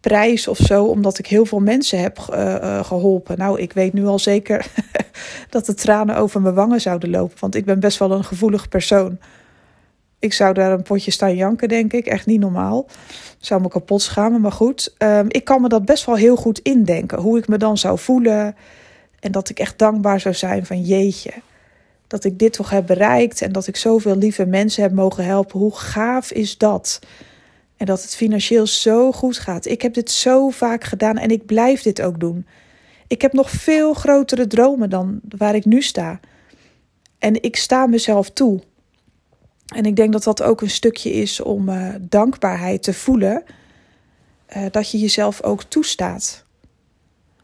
prijs 0.00 0.48
of 0.48 0.58
zo, 0.58 0.84
omdat 0.84 1.18
ik 1.18 1.26
heel 1.26 1.46
veel 1.46 1.60
mensen 1.60 2.00
heb 2.00 2.18
uh, 2.30 2.84
geholpen. 2.84 3.38
Nou, 3.38 3.60
ik 3.60 3.72
weet 3.72 3.92
nu 3.92 4.06
al 4.06 4.18
zeker 4.18 4.66
dat 5.50 5.66
de 5.66 5.74
tranen 5.74 6.16
over 6.16 6.40
mijn 6.40 6.54
wangen 6.54 6.80
zouden 6.80 7.10
lopen, 7.10 7.36
want 7.40 7.54
ik 7.54 7.64
ben 7.64 7.80
best 7.80 7.98
wel 7.98 8.12
een 8.12 8.24
gevoelig 8.24 8.68
persoon. 8.68 9.18
Ik 10.18 10.32
zou 10.32 10.54
daar 10.54 10.72
een 10.72 10.82
potje 10.82 11.10
staan 11.10 11.36
janken, 11.36 11.68
denk 11.68 11.92
ik. 11.92 12.06
Echt 12.06 12.26
niet 12.26 12.40
normaal. 12.40 12.86
Zou 13.38 13.60
me 13.60 13.68
kapot 13.68 14.02
schamen, 14.02 14.40
maar 14.40 14.52
goed. 14.52 14.94
Um, 14.98 15.26
ik 15.28 15.44
kan 15.44 15.60
me 15.60 15.68
dat 15.68 15.84
best 15.84 16.04
wel 16.04 16.16
heel 16.16 16.36
goed 16.36 16.58
indenken. 16.58 17.18
Hoe 17.18 17.38
ik 17.38 17.48
me 17.48 17.56
dan 17.56 17.78
zou 17.78 17.98
voelen. 17.98 18.56
En 19.20 19.32
dat 19.32 19.48
ik 19.48 19.58
echt 19.58 19.78
dankbaar 19.78 20.20
zou 20.20 20.34
zijn 20.34 20.66
van 20.66 20.80
jeetje. 20.80 21.32
Dat 22.12 22.24
ik 22.24 22.38
dit 22.38 22.52
toch 22.52 22.70
heb 22.70 22.86
bereikt. 22.86 23.42
En 23.42 23.52
dat 23.52 23.66
ik 23.66 23.76
zoveel 23.76 24.16
lieve 24.16 24.46
mensen 24.46 24.82
heb 24.82 24.92
mogen 24.92 25.24
helpen. 25.24 25.58
Hoe 25.58 25.76
gaaf 25.76 26.32
is 26.32 26.58
dat? 26.58 26.98
En 27.76 27.86
dat 27.86 28.02
het 28.02 28.14
financieel 28.14 28.66
zo 28.66 29.12
goed 29.12 29.38
gaat. 29.38 29.66
Ik 29.66 29.82
heb 29.82 29.94
dit 29.94 30.10
zo 30.10 30.50
vaak 30.50 30.84
gedaan 30.84 31.18
en 31.18 31.30
ik 31.30 31.46
blijf 31.46 31.82
dit 31.82 32.02
ook 32.02 32.20
doen. 32.20 32.46
Ik 33.06 33.22
heb 33.22 33.32
nog 33.32 33.50
veel 33.50 33.94
grotere 33.94 34.46
dromen 34.46 34.90
dan 34.90 35.20
waar 35.36 35.54
ik 35.54 35.64
nu 35.64 35.82
sta. 35.82 36.20
En 37.18 37.42
ik 37.42 37.56
sta 37.56 37.86
mezelf 37.86 38.30
toe. 38.30 38.60
En 39.66 39.84
ik 39.84 39.96
denk 39.96 40.12
dat 40.12 40.24
dat 40.24 40.42
ook 40.42 40.60
een 40.60 40.70
stukje 40.70 41.12
is 41.12 41.40
om 41.40 41.68
uh, 41.68 41.88
dankbaarheid 42.00 42.82
te 42.82 42.94
voelen. 42.94 43.42
Uh, 44.56 44.64
dat 44.70 44.90
je 44.90 44.98
jezelf 44.98 45.42
ook 45.42 45.62
toestaat. 45.62 46.44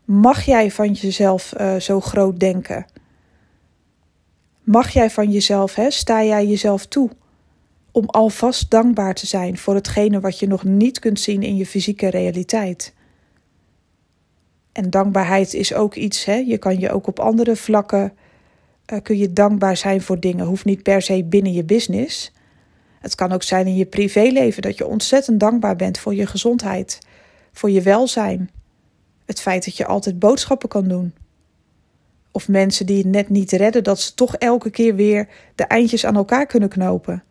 Mag 0.05 0.45
jij 0.45 0.71
van 0.71 0.93
jezelf 0.93 1.55
uh, 1.61 1.77
zo 1.77 2.01
groot 2.01 2.41
denken? 2.41 2.87
Mag 4.69 4.91
jij 4.91 5.11
van 5.11 5.31
jezelf, 5.31 5.75
hè, 5.75 5.91
sta 5.91 6.25
jij 6.25 6.47
jezelf 6.47 6.87
toe 6.87 7.11
om 7.93 8.07
alvast 8.07 8.71
dankbaar 8.71 9.15
te 9.15 9.27
zijn 9.27 9.59
voor 9.59 9.75
hetgene 9.75 10.21
wat 10.21 10.39
je 10.39 10.47
nog 10.47 10.65
niet 10.65 10.99
kunt 10.99 11.21
zien 11.21 11.43
in 11.43 11.57
je 11.57 11.67
fysieke 11.67 12.09
realiteit? 12.09 12.95
En 14.73 14.91
dankbaarheid 14.91 15.55
is 15.55 15.75
ook 15.75 15.95
iets, 15.95 16.25
hè, 16.25 16.35
je 16.35 16.59
kan 16.59 16.79
je 16.79 16.91
ook 16.91 17.07
op 17.07 17.19
andere 17.19 17.57
vlakken 17.57 18.13
uh, 18.93 18.99
kun 19.03 19.17
je 19.17 19.33
dankbaar 19.33 19.77
zijn 19.77 20.03
voor 20.03 20.21
dingen. 20.21 20.47
Hoeft 20.47 20.65
niet 20.65 20.83
per 20.83 21.03
se 21.03 21.25
binnen 21.25 21.53
je 21.53 21.65
business. 21.65 22.33
Het 23.01 23.15
kan 23.15 23.33
ook 23.33 23.43
zijn 23.43 23.67
in 23.67 23.77
je 23.77 23.87
privéleven 23.87 24.63
dat 24.63 24.79
je 24.79 24.87
ontzettend 24.87 25.41
dankbaar 25.41 25.77
bent 25.77 25.99
voor 25.99 26.15
je 26.15 26.27
gezondheid, 26.27 26.99
voor 27.53 27.71
je 27.71 27.83
welzijn. 27.83 28.51
Het 29.25 29.41
feit 29.41 29.65
dat 29.65 29.77
je 29.77 29.87
altijd 29.87 30.19
boodschappen 30.19 30.69
kan 30.69 30.89
doen. 30.89 31.13
Of 32.33 32.49
mensen 32.49 32.87
die 32.87 32.99
het 32.99 33.07
net 33.07 33.29
niet 33.29 33.53
redden, 33.53 33.85
dat 33.85 34.01
ze 34.01 34.15
toch 34.15 34.37
elke 34.37 34.71
keer 34.71 34.95
weer 34.95 35.29
de 35.55 35.65
eindjes 35.65 36.07
aan 36.07 36.17
elkaar 36.17 36.47
kunnen 36.47 36.69
knopen. 36.69 37.23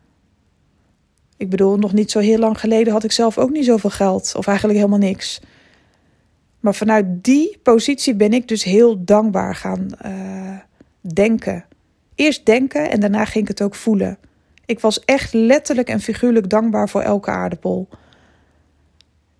Ik 1.37 1.49
bedoel, 1.49 1.77
nog 1.77 1.93
niet 1.93 2.11
zo 2.11 2.19
heel 2.19 2.39
lang 2.39 2.59
geleden 2.59 2.93
had 2.93 3.03
ik 3.03 3.11
zelf 3.11 3.37
ook 3.37 3.49
niet 3.49 3.65
zoveel 3.65 3.89
geld, 3.89 4.33
of 4.37 4.47
eigenlijk 4.47 4.79
helemaal 4.79 4.99
niks. 4.99 5.41
Maar 6.59 6.75
vanuit 6.75 7.23
die 7.23 7.59
positie 7.63 8.15
ben 8.15 8.33
ik 8.33 8.47
dus 8.47 8.63
heel 8.63 9.03
dankbaar 9.03 9.55
gaan 9.55 9.87
uh, 10.05 10.57
denken. 11.13 11.65
Eerst 12.15 12.45
denken 12.45 12.91
en 12.91 12.99
daarna 12.99 13.25
ging 13.25 13.43
ik 13.43 13.47
het 13.47 13.61
ook 13.61 13.75
voelen. 13.75 14.17
Ik 14.65 14.79
was 14.79 15.05
echt 15.05 15.33
letterlijk 15.33 15.89
en 15.89 15.99
figuurlijk 15.99 16.49
dankbaar 16.49 16.89
voor 16.89 17.01
elke 17.01 17.31
aardappel. 17.31 17.87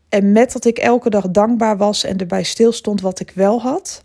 En 0.09 0.31
met 0.31 0.51
dat 0.51 0.65
ik 0.65 0.77
elke 0.77 1.09
dag 1.09 1.29
dankbaar 1.29 1.77
was 1.77 2.03
en 2.03 2.17
erbij 2.17 2.43
stilstond 2.43 3.01
wat 3.01 3.19
ik 3.19 3.31
wel 3.31 3.61
had, 3.61 4.03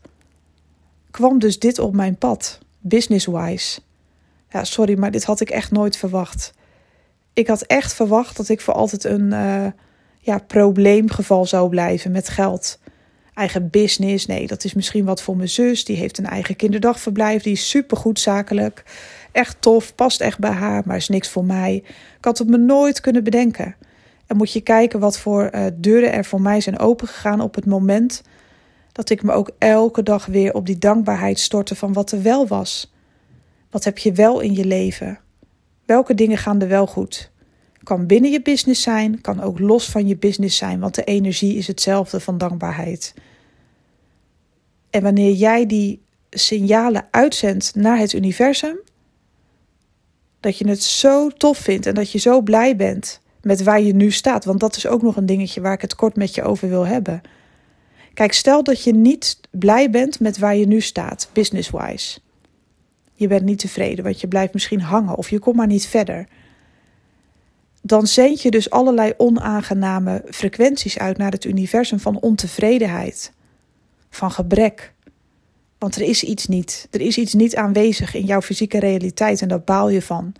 kwam 1.13 1.39
dus 1.39 1.59
dit 1.59 1.79
op 1.79 1.95
mijn 1.95 2.17
pad, 2.17 2.59
business-wise. 2.81 3.81
Ja, 4.51 4.65
sorry, 4.65 4.99
maar 4.99 5.11
dit 5.11 5.25
had 5.25 5.41
ik 5.41 5.51
echt 5.51 5.71
nooit 5.71 5.97
verwacht. 5.97 6.53
Ik 7.33 7.47
had 7.47 7.63
echt 7.63 7.95
verwacht 7.95 8.37
dat 8.37 8.49
ik 8.49 8.61
voor 8.61 8.75
altijd 8.75 9.05
een 9.05 9.33
uh, 9.33 9.67
ja, 10.19 10.39
probleemgeval 10.39 11.47
zou 11.47 11.69
blijven 11.69 12.13
met 12.13 12.29
geld. 12.29 12.79
Eigen 13.35 13.71
business, 13.71 14.27
nee, 14.27 14.47
dat 14.47 14.65
is 14.65 14.75
misschien 14.75 15.05
wat 15.05 15.23
voor 15.23 15.37
mijn 15.37 15.49
zus. 15.49 15.85
Die 15.85 15.97
heeft 15.97 16.19
een 16.19 16.27
eigen 16.27 16.57
kinderdagverblijf, 16.57 17.43
die 17.43 17.53
is 17.53 17.69
supergoed 17.69 18.21
zakelijk. 18.21 18.83
Echt 19.33 19.57
tof, 19.61 19.95
past 19.95 20.21
echt 20.21 20.39
bij 20.39 20.51
haar, 20.51 20.83
maar 20.87 20.97
is 20.97 21.09
niks 21.09 21.29
voor 21.29 21.45
mij. 21.45 21.75
Ik 22.19 22.25
had 22.25 22.39
het 22.39 22.49
me 22.49 22.57
nooit 22.57 23.01
kunnen 23.01 23.25
bedenken. 23.25 23.75
En 24.27 24.37
moet 24.37 24.53
je 24.53 24.61
kijken 24.61 25.01
wat 25.01 25.19
voor 25.19 25.51
uh, 25.55 25.67
deuren 25.75 26.13
er 26.13 26.25
voor 26.25 26.41
mij 26.41 26.61
zijn 26.61 26.79
opengegaan 26.79 27.41
op 27.41 27.55
het 27.55 27.67
moment 27.67 28.23
dat 28.93 29.11
ik 29.11 29.23
me 29.23 29.33
ook 29.33 29.51
elke 29.59 30.03
dag 30.03 30.27
weer 30.27 30.55
op 30.55 30.67
die 30.67 30.79
dankbaarheid 30.79 31.39
stortte 31.39 31.75
van 31.75 31.93
wat 31.93 32.13
er 32.13 32.23
wel 32.23 32.47
was. 32.47 32.93
Wat 33.71 33.85
heb 33.85 33.99
je 33.99 34.13
wel 34.13 34.41
in 34.41 34.55
je 34.55 34.65
leven? 34.65 35.19
Welke 35.85 36.15
dingen 36.15 36.39
gaan 36.39 36.61
er 36.61 36.69
wel 36.69 36.87
goed? 36.87 37.31
Kan 37.83 38.07
binnen 38.07 38.31
je 38.31 38.43
business 38.43 38.83
zijn, 38.83 39.21
kan 39.21 39.41
ook 39.41 39.59
los 39.59 39.91
van 39.91 40.07
je 40.07 40.17
business 40.17 40.57
zijn, 40.57 40.81
want 40.81 40.95
de 40.95 41.05
energie 41.05 41.57
is 41.57 41.67
hetzelfde 41.67 42.21
van 42.21 42.39
dankbaarheid. 42.39 43.15
En 44.91 45.03
wanneer 45.03 45.33
jij 45.33 45.67
die 45.67 46.03
signalen 46.31 47.07
uitzendt 47.11 47.75
naar 47.75 47.99
het 47.99 48.13
universum, 48.13 48.79
dat 50.41 50.59
je 50.59 50.69
het 50.69 50.83
zo 50.83 51.29
tof 51.29 51.59
vindt 51.59 51.87
en 51.87 51.95
dat 51.95 52.11
je 52.11 52.19
zo 52.19 52.41
blij 52.41 52.77
bent 52.77 53.21
met 53.43 53.63
waar 53.63 53.81
je 53.81 53.95
nu 53.95 54.11
staat, 54.11 54.45
want 54.45 54.61
dat 54.61 54.77
is 54.77 54.87
ook 54.87 55.03
nog 55.03 55.17
een 55.17 55.27
dingetje 55.27 55.61
waar 55.61 55.73
ik 55.73 55.81
het 55.81 55.95
kort 55.95 56.17
met 56.17 56.35
je 56.35 56.43
over 56.43 56.69
wil 56.69 56.87
hebben. 56.87 57.21
Kijk, 58.15 58.33
stel 58.33 58.63
dat 58.63 58.85
je 58.85 58.95
niet 58.95 59.41
blij 59.51 59.91
bent 59.91 60.21
met 60.21 60.39
waar 60.39 60.57
je 60.57 60.67
nu 60.67 60.81
staat, 60.81 61.29
business-wise. 61.33 62.21
Je 63.15 63.27
bent 63.27 63.43
niet 63.43 63.59
tevreden, 63.59 64.05
want 64.05 64.21
je 64.21 64.29
blijft 64.29 64.53
misschien 64.53 64.81
hangen 64.81 65.17
of 65.17 65.31
je 65.31 65.39
komt 65.39 65.57
maar 65.57 65.67
niet 65.67 65.87
verder. 65.87 66.29
Dan 67.83 68.07
zend 68.07 68.43
je 68.43 68.51
dus 68.51 68.71
allerlei 68.71 69.13
onaangename 69.17 70.23
frequenties 70.31 70.99
uit 70.99 71.17
naar 71.17 71.31
het 71.31 71.45
universum 71.45 71.99
van 71.99 72.21
ontevredenheid, 72.21 73.33
van 74.11 74.31
gebrek. 74.31 74.93
Want 75.79 75.97
er 75.97 76.03
is 76.03 76.25
iets 76.25 76.47
niet. 76.47 76.89
Er 76.91 77.01
is 77.01 77.19
iets 77.19 77.35
niet 77.35 77.57
aanwezig 77.57 78.15
in 78.15 78.25
jouw 78.25 78.41
fysieke 78.43 78.79
realiteit 78.79 79.43
en 79.43 79.49
daar 79.49 79.63
baal 79.63 79.89
je 79.89 80.03
van. 80.03 80.33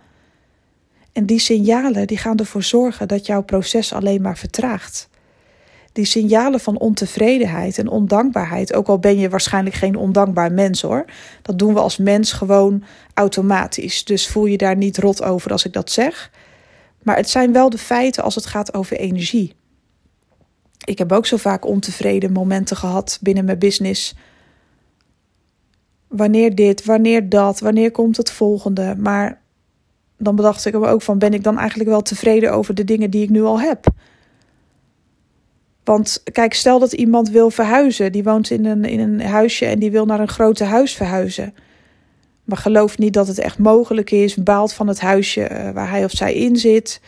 En 1.11 1.25
die 1.25 1.39
signalen 1.39 2.07
die 2.07 2.17
gaan 2.17 2.37
ervoor 2.37 2.63
zorgen 2.63 3.07
dat 3.07 3.25
jouw 3.25 3.43
proces 3.43 3.93
alleen 3.93 4.21
maar 4.21 4.37
vertraagt 4.37 5.09
die 5.93 6.05
signalen 6.05 6.59
van 6.59 6.79
ontevredenheid 6.79 7.77
en 7.77 7.87
ondankbaarheid, 7.87 8.73
ook 8.73 8.87
al 8.87 8.99
ben 8.99 9.19
je 9.19 9.29
waarschijnlijk 9.29 9.75
geen 9.75 9.95
ondankbaar 9.95 10.51
mens 10.51 10.81
hoor, 10.81 11.05
dat 11.41 11.59
doen 11.59 11.73
we 11.73 11.79
als 11.79 11.97
mens 11.97 12.31
gewoon 12.31 12.83
automatisch. 13.13 14.03
Dus 14.03 14.27
voel 14.27 14.45
je 14.45 14.57
daar 14.57 14.75
niet 14.75 14.97
rot 14.97 15.23
over 15.23 15.51
als 15.51 15.65
ik 15.65 15.73
dat 15.73 15.91
zeg. 15.91 16.31
Maar 17.03 17.15
het 17.15 17.29
zijn 17.29 17.53
wel 17.53 17.69
de 17.69 17.77
feiten 17.77 18.23
als 18.23 18.35
het 18.35 18.45
gaat 18.45 18.73
over 18.73 18.97
energie. 18.97 19.53
Ik 20.85 20.97
heb 20.97 21.11
ook 21.11 21.25
zo 21.25 21.37
vaak 21.37 21.65
ontevreden 21.65 22.31
momenten 22.31 22.77
gehad 22.77 23.19
binnen 23.21 23.45
mijn 23.45 23.59
business. 23.59 24.15
Wanneer 26.07 26.55
dit, 26.55 26.85
wanneer 26.85 27.29
dat, 27.29 27.59
wanneer 27.59 27.91
komt 27.91 28.17
het 28.17 28.31
volgende. 28.31 28.95
Maar 28.97 29.41
dan 30.17 30.35
bedacht 30.35 30.65
ik 30.65 30.79
me 30.79 30.87
ook 30.87 31.01
van: 31.01 31.17
ben 31.17 31.33
ik 31.33 31.43
dan 31.43 31.57
eigenlijk 31.57 31.89
wel 31.89 32.01
tevreden 32.01 32.53
over 32.53 32.75
de 32.75 32.83
dingen 32.83 33.09
die 33.09 33.23
ik 33.23 33.29
nu 33.29 33.43
al 33.43 33.59
heb? 33.59 33.85
Want 35.83 36.23
kijk, 36.31 36.53
stel 36.53 36.79
dat 36.79 36.93
iemand 36.93 37.29
wil 37.29 37.49
verhuizen, 37.49 38.11
die 38.11 38.23
woont 38.23 38.49
in 38.49 38.65
een, 38.65 38.85
in 38.85 38.99
een 38.99 39.21
huisje 39.21 39.65
en 39.65 39.79
die 39.79 39.91
wil 39.91 40.05
naar 40.05 40.19
een 40.19 40.27
grote 40.27 40.63
huis 40.63 40.95
verhuizen. 40.95 41.53
Maar 42.43 42.57
gelooft 42.57 42.97
niet 42.97 43.13
dat 43.13 43.27
het 43.27 43.39
echt 43.39 43.57
mogelijk 43.57 44.11
is, 44.11 44.35
baalt 44.35 44.73
van 44.73 44.87
het 44.87 44.99
huisje 44.99 45.43
eh, 45.43 45.71
waar 45.71 45.89
hij 45.89 46.03
of 46.03 46.11
zij 46.11 46.33
in 46.33 46.55
zit. 46.55 47.01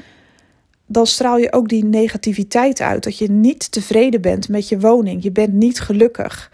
Dan 0.87 1.07
straal 1.07 1.37
je 1.37 1.53
ook 1.53 1.69
die 1.69 1.85
negativiteit 1.85 2.81
uit. 2.81 3.03
Dat 3.03 3.17
je 3.17 3.31
niet 3.31 3.71
tevreden 3.71 4.21
bent 4.21 4.49
met 4.49 4.69
je 4.69 4.79
woning. 4.79 5.23
Je 5.23 5.31
bent 5.31 5.53
niet 5.53 5.79
gelukkig. 5.79 6.51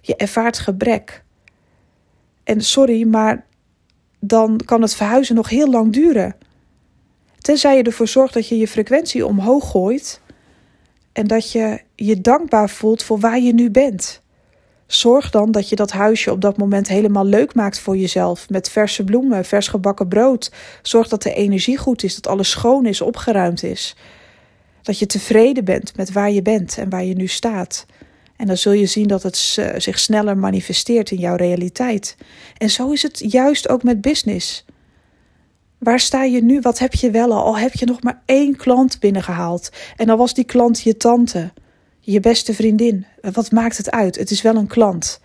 Je 0.00 0.16
ervaart 0.16 0.58
gebrek. 0.58 1.22
En 2.44 2.60
sorry, 2.60 3.06
maar 3.06 3.46
dan 4.20 4.60
kan 4.64 4.82
het 4.82 4.94
verhuizen 4.94 5.34
nog 5.34 5.48
heel 5.48 5.70
lang 5.70 5.92
duren. 5.92 6.36
Tenzij 7.38 7.76
je 7.76 7.82
ervoor 7.82 8.08
zorgt 8.08 8.34
dat 8.34 8.48
je 8.48 8.58
je 8.58 8.68
frequentie 8.68 9.26
omhoog 9.26 9.70
gooit 9.70 10.20
en 11.20 11.26
dat 11.26 11.52
je 11.52 11.80
je 11.94 12.20
dankbaar 12.20 12.70
voelt 12.70 13.02
voor 13.02 13.18
waar 13.18 13.40
je 13.40 13.54
nu 13.54 13.70
bent. 13.70 14.22
Zorg 14.86 15.30
dan 15.30 15.50
dat 15.50 15.68
je 15.68 15.76
dat 15.76 15.90
huisje 15.90 16.30
op 16.30 16.40
dat 16.40 16.56
moment 16.56 16.88
helemaal 16.88 17.24
leuk 17.24 17.54
maakt 17.54 17.78
voor 17.78 17.96
jezelf. 17.96 18.48
Met 18.48 18.70
verse 18.70 19.04
bloemen, 19.04 19.44
vers 19.44 19.68
gebakken 19.68 20.08
brood. 20.08 20.52
Zorg 20.82 21.08
dat 21.08 21.22
de 21.22 21.34
energie 21.34 21.78
goed 21.78 22.02
is, 22.02 22.14
dat 22.14 22.26
alles 22.26 22.50
schoon 22.50 22.86
is, 22.86 23.00
opgeruimd 23.00 23.62
is. 23.62 23.96
Dat 24.82 24.98
je 24.98 25.06
tevreden 25.06 25.64
bent 25.64 25.96
met 25.96 26.12
waar 26.12 26.30
je 26.30 26.42
bent 26.42 26.78
en 26.78 26.88
waar 26.88 27.04
je 27.04 27.14
nu 27.14 27.26
staat. 27.26 27.86
En 28.36 28.46
dan 28.46 28.56
zul 28.56 28.72
je 28.72 28.86
zien 28.86 29.06
dat 29.06 29.22
het 29.22 29.36
zich 29.76 29.98
sneller 29.98 30.38
manifesteert 30.38 31.10
in 31.10 31.18
jouw 31.18 31.36
realiteit. 31.36 32.16
En 32.56 32.70
zo 32.70 32.90
is 32.90 33.02
het 33.02 33.32
juist 33.32 33.68
ook 33.68 33.82
met 33.82 34.00
business. 34.00 34.64
Waar 35.80 36.00
sta 36.00 36.24
je 36.24 36.42
nu? 36.42 36.60
Wat 36.60 36.78
heb 36.78 36.94
je 36.94 37.10
wel 37.10 37.32
al? 37.32 37.44
Al 37.44 37.58
heb 37.58 37.72
je 37.72 37.86
nog 37.86 38.02
maar 38.02 38.22
één 38.24 38.56
klant 38.56 39.00
binnengehaald. 39.00 39.70
En 39.96 40.06
dan 40.06 40.18
was 40.18 40.34
die 40.34 40.44
klant 40.44 40.80
je 40.80 40.96
tante, 40.96 41.52
je 42.00 42.20
beste 42.20 42.54
vriendin. 42.54 43.06
Wat 43.32 43.50
maakt 43.50 43.76
het 43.76 43.90
uit? 43.90 44.16
Het 44.16 44.30
is 44.30 44.42
wel 44.42 44.56
een 44.56 44.66
klant. 44.66 45.20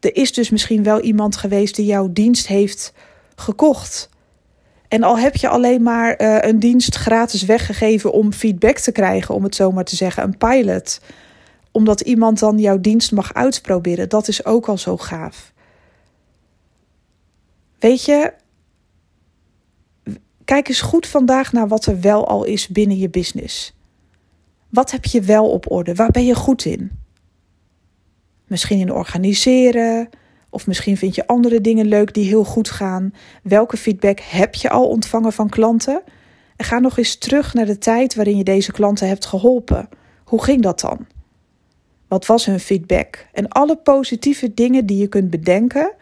Er 0.00 0.16
is 0.16 0.32
dus 0.32 0.50
misschien 0.50 0.82
wel 0.82 1.00
iemand 1.00 1.36
geweest 1.36 1.76
die 1.76 1.86
jouw 1.86 2.12
dienst 2.12 2.46
heeft 2.46 2.92
gekocht. 3.34 4.08
En 4.88 5.02
al 5.02 5.18
heb 5.18 5.36
je 5.36 5.48
alleen 5.48 5.82
maar 5.82 6.20
uh, 6.20 6.38
een 6.40 6.58
dienst 6.58 6.94
gratis 6.94 7.42
weggegeven 7.42 8.12
om 8.12 8.32
feedback 8.32 8.78
te 8.78 8.92
krijgen, 8.92 9.34
om 9.34 9.42
het 9.42 9.54
zo 9.54 9.72
maar 9.72 9.84
te 9.84 9.96
zeggen, 9.96 10.22
een 10.22 10.36
pilot. 10.36 11.00
Omdat 11.70 12.00
iemand 12.00 12.38
dan 12.38 12.58
jouw 12.58 12.80
dienst 12.80 13.12
mag 13.12 13.34
uitproberen, 13.34 14.08
dat 14.08 14.28
is 14.28 14.44
ook 14.44 14.68
al 14.68 14.78
zo 14.78 14.96
gaaf. 14.96 15.52
Weet 17.78 18.04
je, 18.04 18.32
Kijk 20.52 20.68
eens 20.68 20.80
goed 20.80 21.06
vandaag 21.06 21.52
naar 21.52 21.68
wat 21.68 21.86
er 21.86 22.00
wel 22.00 22.28
al 22.28 22.44
is 22.44 22.68
binnen 22.68 22.98
je 22.98 23.10
business. 23.10 23.74
Wat 24.68 24.90
heb 24.90 25.04
je 25.04 25.20
wel 25.20 25.50
op 25.50 25.70
orde? 25.70 25.94
Waar 25.94 26.10
ben 26.10 26.24
je 26.24 26.34
goed 26.34 26.64
in? 26.64 26.90
Misschien 28.46 28.78
in 28.78 28.92
organiseren, 28.92 30.08
of 30.50 30.66
misschien 30.66 30.96
vind 30.96 31.14
je 31.14 31.26
andere 31.26 31.60
dingen 31.60 31.86
leuk 31.86 32.14
die 32.14 32.26
heel 32.26 32.44
goed 32.44 32.70
gaan. 32.70 33.14
Welke 33.42 33.76
feedback 33.76 34.20
heb 34.20 34.54
je 34.54 34.70
al 34.70 34.88
ontvangen 34.88 35.32
van 35.32 35.48
klanten? 35.48 36.02
En 36.56 36.64
ga 36.64 36.78
nog 36.78 36.98
eens 36.98 37.16
terug 37.16 37.54
naar 37.54 37.66
de 37.66 37.78
tijd 37.78 38.14
waarin 38.14 38.36
je 38.36 38.44
deze 38.44 38.72
klanten 38.72 39.08
hebt 39.08 39.26
geholpen. 39.26 39.88
Hoe 40.24 40.42
ging 40.42 40.62
dat 40.62 40.80
dan? 40.80 41.06
Wat 42.08 42.26
was 42.26 42.46
hun 42.46 42.60
feedback? 42.60 43.26
En 43.32 43.48
alle 43.48 43.76
positieve 43.76 44.54
dingen 44.54 44.86
die 44.86 44.98
je 44.98 45.08
kunt 45.08 45.30
bedenken, 45.30 45.92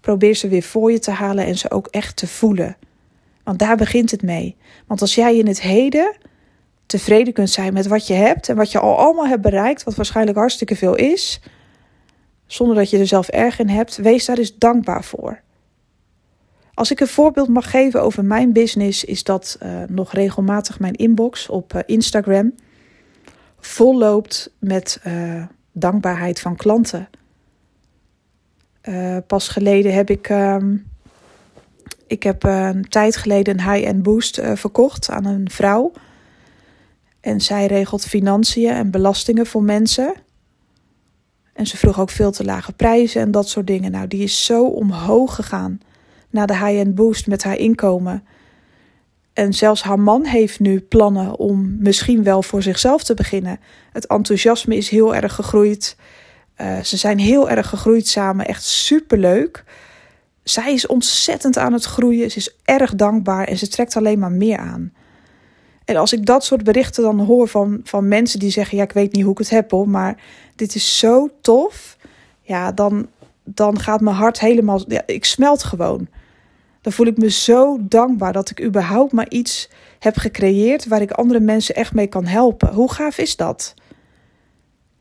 probeer 0.00 0.34
ze 0.34 0.48
weer 0.48 0.62
voor 0.62 0.92
je 0.92 0.98
te 0.98 1.10
halen 1.10 1.44
en 1.44 1.58
ze 1.58 1.70
ook 1.70 1.86
echt 1.86 2.16
te 2.16 2.26
voelen. 2.26 2.76
Want 3.48 3.60
daar 3.60 3.76
begint 3.76 4.10
het 4.10 4.22
mee. 4.22 4.56
Want 4.86 5.00
als 5.00 5.14
jij 5.14 5.36
in 5.36 5.46
het 5.46 5.60
heden 5.60 6.16
tevreden 6.86 7.32
kunt 7.32 7.50
zijn 7.50 7.72
met 7.72 7.86
wat 7.86 8.06
je 8.06 8.14
hebt 8.14 8.48
en 8.48 8.56
wat 8.56 8.72
je 8.72 8.78
al 8.78 8.98
allemaal 8.98 9.26
hebt 9.26 9.42
bereikt, 9.42 9.84
wat 9.84 9.94
waarschijnlijk 9.94 10.38
hartstikke 10.38 10.76
veel 10.76 10.94
is, 10.94 11.40
zonder 12.46 12.76
dat 12.76 12.90
je 12.90 12.98
er 12.98 13.06
zelf 13.06 13.28
erg 13.28 13.58
in 13.58 13.68
hebt, 13.68 13.96
wees 13.96 14.24
daar 14.24 14.38
eens 14.38 14.58
dankbaar 14.58 15.04
voor. 15.04 15.40
Als 16.74 16.90
ik 16.90 17.00
een 17.00 17.06
voorbeeld 17.06 17.48
mag 17.48 17.70
geven 17.70 18.02
over 18.02 18.24
mijn 18.24 18.52
business, 18.52 19.04
is 19.04 19.24
dat 19.24 19.58
uh, 19.62 19.82
nog 19.88 20.12
regelmatig 20.12 20.80
mijn 20.80 20.94
inbox 20.94 21.48
op 21.48 21.74
uh, 21.74 21.80
Instagram 21.86 22.54
vol 23.60 23.98
loopt 23.98 24.54
met 24.58 25.00
uh, 25.06 25.44
dankbaarheid 25.72 26.40
van 26.40 26.56
klanten. 26.56 27.08
pas 29.26 29.48
geleden 29.48 29.94
heb 29.94 30.10
ik, 30.10 30.28
ehm, 30.28 30.76
ik 32.08 32.22
heb 32.22 32.42
een 32.42 32.88
tijd 32.88 33.16
geleden 33.16 33.58
een 33.58 33.72
high-end 33.72 34.02
boost 34.02 34.40
verkocht 34.54 35.10
aan 35.10 35.24
een 35.24 35.50
vrouw. 35.50 35.92
En 37.20 37.40
zij 37.40 37.66
regelt 37.66 38.04
financiën 38.04 38.70
en 38.70 38.90
belastingen 38.90 39.46
voor 39.46 39.62
mensen. 39.62 40.14
En 41.52 41.66
ze 41.66 41.76
vroeg 41.76 42.00
ook 42.00 42.10
veel 42.10 42.30
te 42.30 42.44
lage 42.44 42.72
prijzen 42.72 43.20
en 43.20 43.30
dat 43.30 43.48
soort 43.48 43.66
dingen. 43.66 43.90
Nou, 43.90 44.08
die 44.08 44.22
is 44.22 44.44
zo 44.44 44.64
omhoog 44.64 45.34
gegaan 45.34 45.80
na 46.30 46.46
de 46.46 46.56
high-end 46.56 46.94
boost 46.94 47.26
met 47.26 47.42
haar 47.42 47.56
inkomen. 47.56 48.24
En 49.32 49.52
zelfs 49.52 49.82
haar 49.82 50.00
man 50.00 50.24
heeft 50.24 50.60
nu 50.60 50.80
plannen 50.80 51.38
om 51.38 51.76
misschien 51.80 52.22
wel 52.22 52.42
voor 52.42 52.62
zichzelf 52.62 53.04
te 53.04 53.14
beginnen. 53.14 53.60
Het 53.92 54.06
enthousiasme 54.06 54.76
is 54.76 54.88
heel 54.88 55.14
erg 55.14 55.34
gegroeid. 55.34 55.96
Uh, 56.60 56.80
ze 56.80 56.96
zijn 56.96 57.18
heel 57.18 57.50
erg 57.50 57.68
gegroeid 57.68 58.08
samen. 58.08 58.46
Echt 58.46 58.64
superleuk. 58.64 59.64
Zij 60.48 60.72
is 60.72 60.86
ontzettend 60.86 61.58
aan 61.58 61.72
het 61.72 61.84
groeien. 61.84 62.30
Ze 62.30 62.36
is 62.36 62.56
erg 62.64 62.94
dankbaar 62.94 63.44
en 63.44 63.58
ze 63.58 63.68
trekt 63.68 63.96
alleen 63.96 64.18
maar 64.18 64.32
meer 64.32 64.58
aan. 64.58 64.92
En 65.84 65.96
als 65.96 66.12
ik 66.12 66.26
dat 66.26 66.44
soort 66.44 66.64
berichten 66.64 67.02
dan 67.02 67.20
hoor 67.20 67.48
van, 67.48 67.80
van 67.84 68.08
mensen 68.08 68.38
die 68.38 68.50
zeggen: 68.50 68.76
Ja, 68.76 68.84
ik 68.84 68.92
weet 68.92 69.12
niet 69.12 69.22
hoe 69.22 69.32
ik 69.32 69.38
het 69.38 69.50
heb 69.50 69.70
hoor, 69.70 69.88
maar 69.88 70.22
dit 70.56 70.74
is 70.74 70.98
zo 70.98 71.28
tof. 71.40 71.96
Ja, 72.40 72.72
dan, 72.72 73.08
dan 73.44 73.78
gaat 73.78 74.00
mijn 74.00 74.16
hart 74.16 74.40
helemaal. 74.40 74.84
Ik 75.06 75.24
smelt 75.24 75.62
gewoon. 75.62 76.08
Dan 76.80 76.92
voel 76.92 77.06
ik 77.06 77.18
me 77.18 77.30
zo 77.30 77.78
dankbaar 77.80 78.32
dat 78.32 78.50
ik 78.50 78.62
überhaupt 78.62 79.12
maar 79.12 79.28
iets 79.28 79.70
heb 79.98 80.16
gecreëerd 80.16 80.86
waar 80.86 81.00
ik 81.00 81.10
andere 81.10 81.40
mensen 81.40 81.74
echt 81.74 81.94
mee 81.94 82.06
kan 82.06 82.26
helpen. 82.26 82.72
Hoe 82.72 82.92
gaaf 82.92 83.18
is 83.18 83.36
dat? 83.36 83.74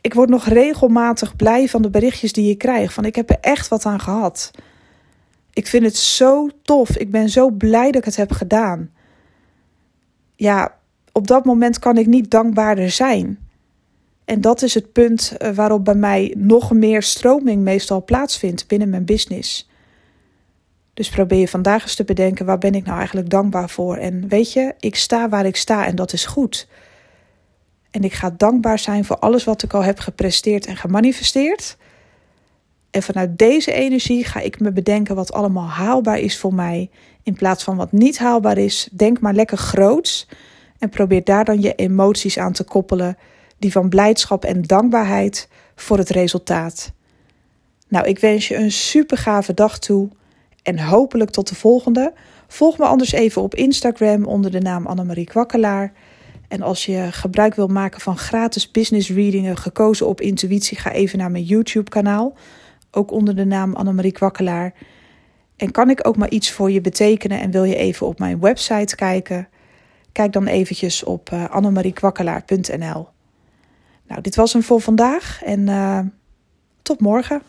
Ik 0.01 0.13
word 0.13 0.29
nog 0.29 0.45
regelmatig 0.45 1.35
blij 1.35 1.67
van 1.67 1.81
de 1.81 1.89
berichtjes 1.89 2.33
die 2.33 2.49
ik 2.49 2.57
krijg. 2.57 2.93
Van 2.93 3.05
ik 3.05 3.15
heb 3.15 3.29
er 3.29 3.37
echt 3.41 3.67
wat 3.67 3.85
aan 3.85 3.99
gehad. 3.99 4.51
Ik 5.57 5.67
vind 5.67 5.83
het 5.83 5.95
zo 5.95 6.49
tof. 6.61 6.97
Ik 6.97 7.11
ben 7.11 7.29
zo 7.29 7.49
blij 7.49 7.85
dat 7.85 7.95
ik 7.95 8.05
het 8.05 8.15
heb 8.15 8.31
gedaan. 8.31 8.91
Ja, 10.35 10.77
op 11.11 11.27
dat 11.27 11.45
moment 11.45 11.79
kan 11.79 11.97
ik 11.97 12.05
niet 12.05 12.31
dankbaarder 12.31 12.89
zijn. 12.89 13.39
En 14.25 14.41
dat 14.41 14.61
is 14.61 14.73
het 14.73 14.91
punt 14.91 15.37
eh, 15.37 15.51
waarop 15.51 15.85
bij 15.85 15.95
mij 15.95 16.33
nog 16.37 16.71
meer 16.71 17.03
stroming 17.03 17.61
meestal 17.61 18.03
plaatsvindt 18.03 18.67
binnen 18.67 18.89
mijn 18.89 19.05
business. 19.05 19.69
Dus 20.93 21.09
probeer 21.09 21.39
je 21.39 21.47
vandaag 21.47 21.83
eens 21.83 21.95
te 21.95 22.03
bedenken: 22.03 22.45
waar 22.45 22.57
ben 22.57 22.75
ik 22.75 22.85
nou 22.85 22.97
eigenlijk 22.97 23.29
dankbaar 23.29 23.69
voor? 23.69 23.97
En 23.97 24.27
weet 24.27 24.53
je, 24.53 24.73
ik 24.79 24.95
sta 24.95 25.29
waar 25.29 25.45
ik 25.45 25.55
sta 25.55 25.85
en 25.85 25.95
dat 25.95 26.13
is 26.13 26.25
goed. 26.25 26.67
En 27.91 28.03
ik 28.03 28.13
ga 28.13 28.33
dankbaar 28.37 28.79
zijn 28.79 29.05
voor 29.05 29.19
alles 29.19 29.43
wat 29.43 29.63
ik 29.63 29.73
al 29.73 29.83
heb 29.83 29.99
gepresteerd 29.99 30.65
en 30.65 30.77
gemanifesteerd. 30.77 31.77
En 32.97 33.03
vanuit 33.03 33.37
deze 33.37 33.71
energie 33.71 34.25
ga 34.25 34.39
ik 34.39 34.59
me 34.59 34.71
bedenken 34.71 35.15
wat 35.15 35.33
allemaal 35.33 35.67
haalbaar 35.67 36.19
is 36.19 36.37
voor 36.37 36.53
mij. 36.53 36.89
In 37.23 37.33
plaats 37.33 37.63
van 37.63 37.75
wat 37.75 37.91
niet 37.91 38.17
haalbaar 38.17 38.57
is, 38.57 38.89
denk 38.91 39.19
maar 39.19 39.33
lekker 39.33 39.57
groots. 39.57 40.27
En 40.79 40.89
probeer 40.89 41.23
daar 41.23 41.45
dan 41.45 41.61
je 41.61 41.75
emoties 41.75 42.37
aan 42.37 42.51
te 42.51 42.63
koppelen, 42.63 43.17
die 43.59 43.71
van 43.71 43.89
blijdschap 43.89 44.45
en 44.45 44.61
dankbaarheid 44.61 45.49
voor 45.75 45.97
het 45.97 46.09
resultaat. 46.09 46.91
Nou, 47.87 48.07
ik 48.07 48.19
wens 48.19 48.47
je 48.47 48.55
een 48.55 48.71
super 48.71 49.17
gave 49.17 49.53
dag 49.53 49.79
toe 49.79 50.09
en 50.63 50.79
hopelijk 50.79 51.29
tot 51.29 51.47
de 51.47 51.55
volgende. 51.55 52.13
Volg 52.47 52.77
me 52.77 52.85
anders 52.85 53.11
even 53.11 53.41
op 53.41 53.55
Instagram 53.55 54.25
onder 54.25 54.51
de 54.51 54.59
naam 54.59 54.87
Annemarie 54.87 55.25
Kwakkelaar. 55.25 55.93
En 56.47 56.61
als 56.61 56.85
je 56.85 57.07
gebruik 57.11 57.55
wil 57.55 57.67
maken 57.67 58.01
van 58.01 58.17
gratis 58.17 58.71
business 58.71 59.09
readingen 59.09 59.57
gekozen 59.57 60.07
op 60.07 60.21
intuïtie, 60.21 60.77
ga 60.77 60.91
even 60.91 61.17
naar 61.17 61.31
mijn 61.31 61.43
YouTube 61.43 61.89
kanaal. 61.89 62.35
Ook 62.91 63.11
onder 63.11 63.35
de 63.35 63.45
naam 63.45 63.75
Annemarie 63.75 64.11
Kwakkelaar. 64.11 64.73
En 65.55 65.71
kan 65.71 65.89
ik 65.89 66.07
ook 66.07 66.17
maar 66.17 66.29
iets 66.29 66.51
voor 66.51 66.71
je 66.71 66.81
betekenen 66.81 67.39
en 67.39 67.51
wil 67.51 67.63
je 67.63 67.75
even 67.75 68.07
op 68.07 68.19
mijn 68.19 68.39
website 68.39 68.95
kijken? 68.95 69.47
Kijk 70.11 70.33
dan 70.33 70.47
eventjes 70.47 71.03
op 71.03 71.29
uh, 71.33 71.49
annemariekwakkelaar.nl. 71.49 73.07
Nou, 74.07 74.21
dit 74.21 74.35
was 74.35 74.53
hem 74.53 74.63
voor 74.63 74.81
vandaag 74.81 75.43
en 75.43 75.67
uh, 75.67 75.99
tot 76.81 76.99
morgen. 76.99 77.41